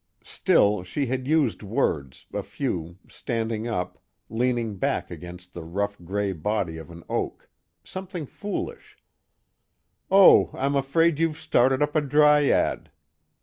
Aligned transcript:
Still 0.25 0.81
she 0.81 1.05
had 1.05 1.27
used 1.27 1.61
words, 1.61 2.25
a 2.33 2.41
few, 2.41 2.97
standing 3.07 3.67
up, 3.67 3.99
leaning 4.29 4.77
back 4.77 5.11
against 5.11 5.53
the 5.53 5.63
rough 5.63 5.95
gray 6.03 6.31
body 6.31 6.77
of 6.79 6.89
an 6.89 7.03
oak, 7.07 7.47
something 7.83 8.25
foolish: 8.25 8.97
"Oh 10.09 10.49
I'm 10.55 10.75
afraid 10.75 11.19
you've 11.19 11.37
started 11.37 11.83
up 11.83 11.95
a 11.95 12.01
dryad." 12.01 12.89